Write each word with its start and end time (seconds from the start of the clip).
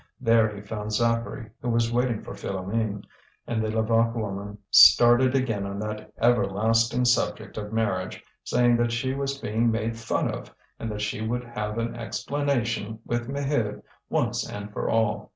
There 0.19 0.49
he 0.55 0.61
found 0.61 0.89
Zacharie, 0.89 1.51
who 1.61 1.69
was 1.69 1.93
waiting 1.93 2.23
for 2.23 2.33
Philoméne, 2.33 3.03
and 3.45 3.61
the 3.63 3.69
Levaque 3.69 4.15
woman 4.15 4.57
started 4.71 5.35
again 5.35 5.63
on 5.63 5.77
that 5.77 6.11
everlasting 6.19 7.05
subject 7.05 7.55
of 7.55 7.71
marriage, 7.71 8.23
saying 8.43 8.77
that 8.77 8.91
she 8.91 9.13
was 9.13 9.37
being 9.37 9.69
made 9.69 9.95
fun 9.95 10.27
of 10.33 10.55
and 10.79 10.89
that 10.91 11.01
she 11.01 11.21
would 11.21 11.43
have 11.43 11.77
an 11.77 11.95
explanation 11.95 12.97
with 13.05 13.27
Maheude 13.29 13.83
once 14.09 14.43
and 14.49 14.73
for 14.73 14.89
all. 14.89 15.29